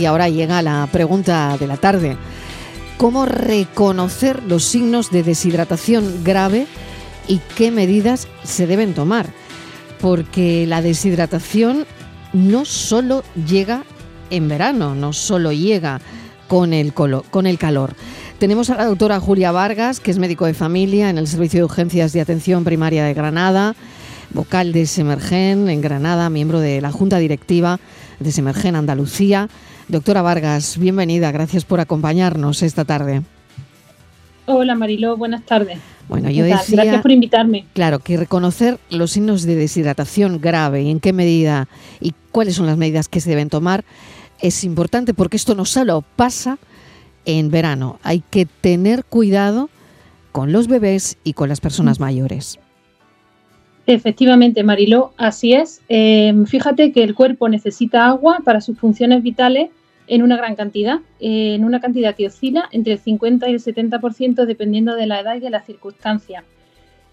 [0.00, 2.16] Y ahora llega la pregunta de la tarde.
[2.98, 6.68] ¿Cómo reconocer los signos de deshidratación grave
[7.26, 9.26] y qué medidas se deben tomar?
[10.00, 11.84] Porque la deshidratación
[12.32, 13.82] no solo llega
[14.30, 16.00] en verano, no solo llega
[16.46, 17.94] con el, con el calor.
[18.38, 21.64] Tenemos a la doctora Julia Vargas, que es médico de familia en el Servicio de
[21.64, 23.74] Urgencias de Atención Primaria de Granada,
[24.30, 27.80] vocal de Semergen en Granada, miembro de la Junta Directiva
[28.20, 29.48] de Semergen Andalucía.
[29.88, 33.22] Doctora Vargas, bienvenida, gracias por acompañarnos esta tarde.
[34.44, 35.78] Hola Mariló, buenas tardes.
[36.10, 37.64] Bueno, yo decía, Gracias por invitarme.
[37.72, 41.68] Claro, que reconocer los signos de deshidratación grave y en qué medida
[42.00, 43.82] y cuáles son las medidas que se deben tomar
[44.40, 46.58] es importante porque esto no solo pasa
[47.24, 49.70] en verano, hay que tener cuidado
[50.32, 52.58] con los bebés y con las personas mayores.
[53.86, 55.80] Efectivamente, Mariló, así es.
[55.88, 59.70] Eh, fíjate que el cuerpo necesita agua para sus funciones vitales
[60.08, 64.46] en una gran cantidad, en una cantidad que oscila entre el 50 y el 70%
[64.46, 66.44] dependiendo de la edad y de las circunstancias.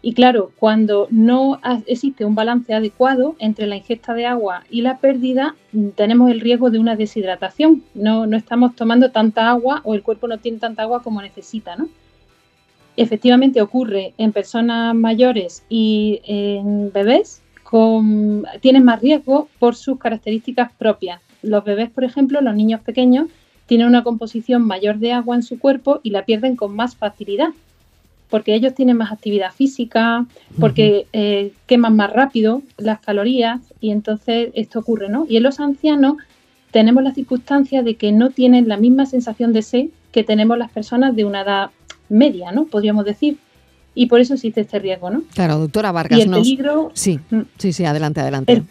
[0.00, 4.98] Y claro, cuando no existe un balance adecuado entre la ingesta de agua y la
[4.98, 5.56] pérdida,
[5.96, 7.82] tenemos el riesgo de una deshidratación.
[7.94, 11.74] No, no estamos tomando tanta agua o el cuerpo no tiene tanta agua como necesita,
[11.74, 11.88] ¿no?
[12.96, 17.42] Efectivamente ocurre en personas mayores y en bebés,
[18.60, 23.28] tienen más riesgo por sus características propias los bebés, por ejemplo, los niños pequeños,
[23.66, 27.50] tienen una composición mayor de agua en su cuerpo y la pierden con más facilidad,
[28.30, 30.26] porque ellos tienen más actividad física,
[30.58, 35.26] porque eh, queman más rápido las calorías y entonces esto ocurre, ¿no?
[35.28, 36.16] Y en los ancianos
[36.70, 40.70] tenemos la circunstancia de que no tienen la misma sensación de sed que tenemos las
[40.70, 41.70] personas de una edad
[42.08, 42.64] media, ¿no?
[42.64, 43.38] Podríamos decir.
[43.94, 45.24] Y por eso existe este riesgo, ¿no?
[45.34, 46.18] Claro, doctora Vargas.
[46.18, 46.90] Y el peligro...
[46.94, 47.40] Sí, mm.
[47.58, 48.62] sí, sí, adelante, adelante el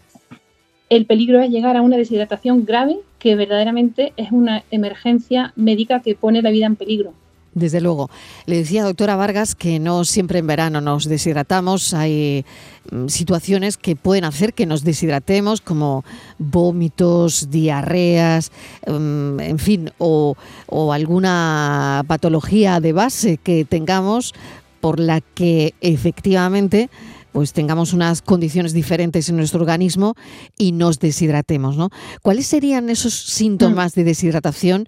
[1.06, 6.42] peligro es llegar a una deshidratación grave que verdaderamente es una emergencia médica que pone
[6.42, 7.14] la vida en peligro.
[7.58, 8.12] Desde luego.
[8.46, 11.96] Le decía, doctora Vargas, que no siempre en verano nos deshidratamos.
[11.96, 12.46] Hay
[12.92, 16.06] mm, situaciones que pueden hacer que nos deshidratemos, como
[16.38, 18.52] vómitos, diarreas,
[18.86, 20.36] mm, en fin, o,
[20.68, 24.36] o alguna patología de base que tengamos
[24.80, 26.92] por la que efectivamente
[27.38, 30.16] pues tengamos unas condiciones diferentes en nuestro organismo
[30.58, 31.90] y nos deshidratemos, ¿no?
[32.24, 34.88] ¿Cuáles serían esos síntomas de deshidratación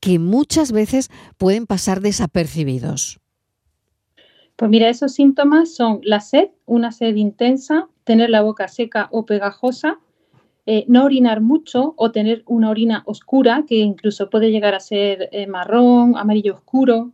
[0.00, 3.20] que muchas veces pueden pasar desapercibidos?
[4.56, 9.26] Pues mira, esos síntomas son la sed, una sed intensa, tener la boca seca o
[9.26, 9.98] pegajosa,
[10.64, 15.28] eh, no orinar mucho o tener una orina oscura, que incluso puede llegar a ser
[15.32, 17.12] eh, marrón, amarillo oscuro,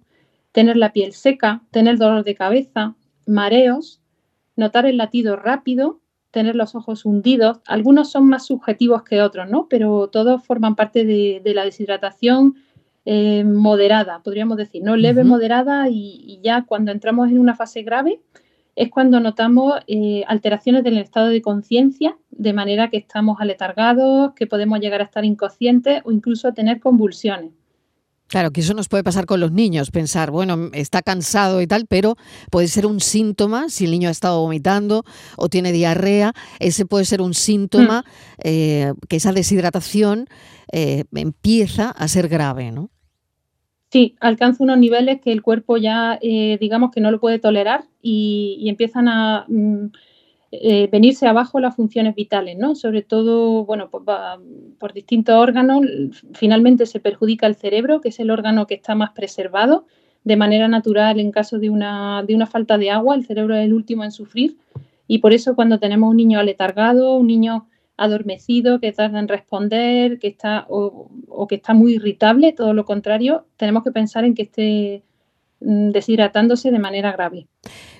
[0.53, 2.95] tener la piel seca, tener dolor de cabeza,
[3.27, 4.01] mareos,
[4.56, 6.00] notar el latido rápido,
[6.31, 7.61] tener los ojos hundidos.
[7.67, 9.69] Algunos son más subjetivos que otros, ¿no?
[9.69, 12.56] Pero todos forman parte de, la deshidratación
[13.05, 14.97] eh, moderada, podríamos decir, ¿no?
[14.97, 18.21] Leve, moderada y, ya cuando entramos en una fase grave
[18.75, 24.47] es cuando notamos eh, alteraciones del estado de conciencia, de manera que estamos aletargados, que
[24.47, 27.53] podemos llegar a estar inconscientes o incluso a tener convulsiones.
[28.28, 31.87] Claro, que eso nos puede pasar con los niños, pensar, bueno, está cansado y tal,
[31.88, 32.16] pero
[32.50, 35.04] puede ser un síntoma, si el niño ha estado vomitando
[35.37, 38.41] o tiene diarrea, ese puede ser un síntoma mm.
[38.42, 40.26] eh, que esa deshidratación
[40.72, 42.91] eh, empieza a ser grave, ¿no?
[43.92, 47.84] Sí, alcanza unos niveles que el cuerpo ya, eh, digamos que no lo puede tolerar
[48.03, 49.47] y, empiezan a...
[49.48, 49.87] Mm,
[50.53, 52.75] eh, venirse abajo las funciones vitales, ¿no?
[52.75, 54.05] Sobre todo, bueno, pues
[54.79, 55.83] por distintos órganos,
[56.34, 59.87] finalmente se perjudica el cerebro, que es el órgano que está más preservado
[60.27, 63.65] de manera natural en caso de una, de una falta de agua, el cerebro es
[63.65, 64.56] el último en sufrir
[65.06, 70.19] y por eso cuando tenemos un niño aletargado, un niño adormecido, que tarda en responder,
[70.19, 74.35] que está o, o, que está muy irritable, todo lo contrario, tenemos que pensar en
[74.35, 75.05] que esté
[75.61, 77.47] mm, deshidratándose de manera grave.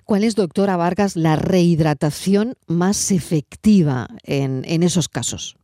[0.07, 5.57] ¿Cuál es, doctora Vargas, la rehidratación más efectiva en, esos casos?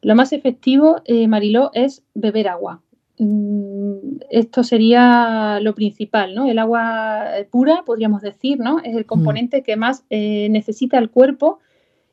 [0.00, 2.82] Lo más efectivo, eh, Mariló, es beber agua.
[3.18, 6.48] Mm, esto sería lo principal, ¿no?
[6.48, 8.78] El agua pura, podríamos decir, ¿no?
[8.78, 9.06] Es el mm.
[9.06, 11.58] componente que más eh, necesita el cuerpo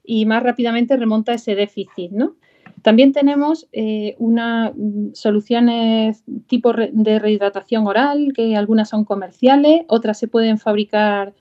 [0.03, 2.37] y más rápidamente remonta ese déficit, ¿no?
[2.81, 10.17] También tenemos eh, unas mm, soluciones tipo de rehidratación oral, que algunas son comerciales, otras
[10.17, 11.33] se pueden fabricar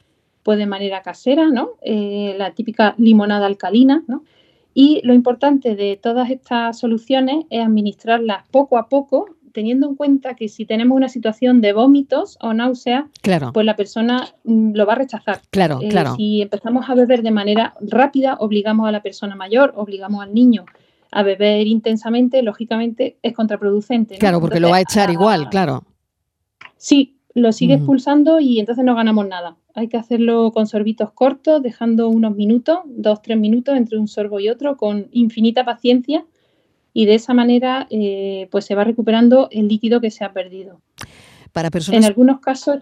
[0.42, 1.70] pues, de manera casera, ¿no?
[1.82, 4.02] Eh, la típica limonada alcalina.
[4.06, 4.24] ¿no?
[4.74, 10.34] Y lo importante de todas estas soluciones es administrarlas poco a poco, teniendo en cuenta
[10.34, 13.04] que si tenemos una situación de vómitos o náuseas,
[13.52, 15.40] pues la persona mm, lo va a rechazar.
[15.50, 16.14] Claro, eh, claro.
[16.16, 20.66] Si empezamos a beber de manera rápida, obligamos a la persona mayor, obligamos al niño
[21.12, 24.18] a beber intensamente, lógicamente es contraproducente.
[24.18, 25.84] Claro, porque lo va a echar igual, claro.
[26.76, 29.56] Sí, lo sigue expulsando y entonces no ganamos nada.
[29.74, 34.40] Hay que hacerlo con sorbitos cortos, dejando unos minutos, dos, tres minutos entre un sorbo
[34.40, 36.24] y otro, con infinita paciencia
[36.92, 40.80] y de esa manera eh, pues se va recuperando el líquido que se ha perdido.
[41.52, 41.98] Para personas...
[41.98, 42.78] En algunos casos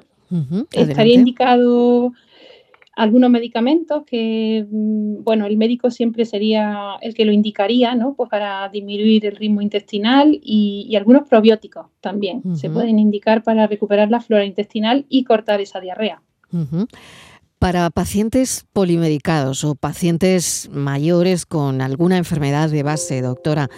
[0.72, 2.12] estaría indicado
[2.98, 8.14] algunos medicamentos que, mm, bueno, el médico siempre sería el que lo indicaría, ¿no?
[8.14, 14.10] Pues para disminuir el ritmo intestinal y, algunos probióticos también se pueden indicar para recuperar
[14.10, 16.20] la flora intestinal y cortar esa diarrea.
[17.58, 23.68] Para pacientes polimedicados o pacientes mayores con alguna enfermedad de base, doctora,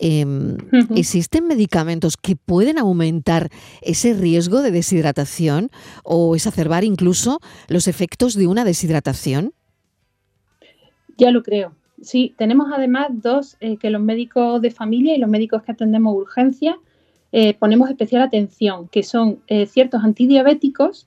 [0.00, 0.56] em,
[0.96, 3.50] ¿existen medicamentos que pueden aumentar
[3.82, 5.70] ese riesgo de deshidratación
[6.02, 7.38] o exacerbar incluso
[7.68, 9.52] los efectos de una deshidratación?
[11.16, 11.72] Ya lo creo.
[12.02, 16.16] Sí, tenemos además dos eh, que los médicos de familia y los médicos que atendemos
[16.16, 16.78] urgencia
[17.32, 21.06] eh, ponemos especial atención, que son eh, ciertos antidiabéticos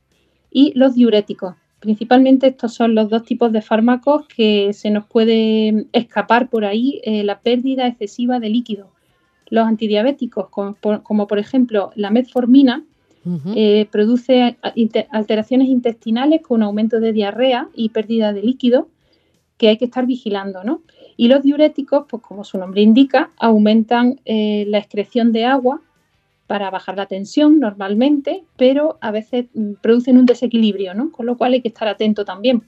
[0.52, 1.56] y los diuréticos.
[1.84, 7.02] Principalmente estos son los dos tipos de fármacos que se nos puede escapar por ahí
[7.04, 8.88] eh, la pérdida excesiva de líquido.
[9.50, 12.86] Los antidiabéticos, como por, ejemplo la metformina,
[13.54, 14.56] eh, produce
[15.12, 18.88] alteraciones intestinales con aumento de diarrea y pérdida de líquido
[19.58, 20.64] que hay que estar vigilando.
[20.64, 20.84] ¿no?
[21.18, 25.82] Y los diuréticos, pues como su nombre indica, aumentan eh, la excreción de agua
[26.48, 31.12] para bajar la tensión normalmente, pero a veces mm, producen un desequilibrio, ¿no?
[31.12, 32.63] Con lo cual hay que estar atento también.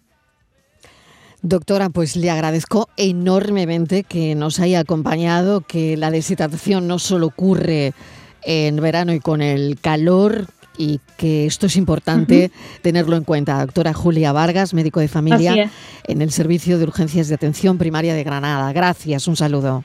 [1.42, 7.94] Doctora, pues le agradezco enormemente que nos haya acompañado, que la deshidratación no solo ocurre
[8.42, 10.48] en verano y con el calor
[10.78, 12.52] y que esto es importante
[12.82, 13.60] tenerlo en cuenta.
[13.60, 15.72] Doctora Julia Vargas, médico de familia
[16.06, 18.74] en el Servicio de Urgencias de Atención Primaria de Granada.
[18.74, 19.84] Gracias, un saludo.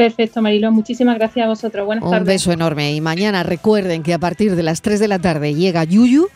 [0.00, 0.72] Perfecto, Marilo.
[0.72, 1.84] Muchísimas gracias a vosotros.
[1.84, 2.20] Buenas tardes.
[2.20, 2.94] Un beso enorme.
[2.94, 6.28] Y mañana recuerden que a partir de las 3 de la tarde llega Yuyu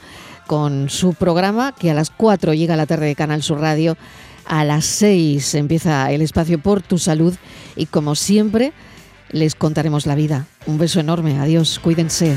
[0.47, 3.97] con su programa, que a las 4 llega la tarde de Canal Sur Radio.
[4.45, 7.35] A las 6 empieza el espacio por tu salud.
[7.75, 8.75] Y como siempre,
[9.31, 10.45] les contaremos la vida.
[10.67, 11.41] Un beso enorme.
[11.41, 11.79] Adiós.
[11.79, 12.37] Cuídense.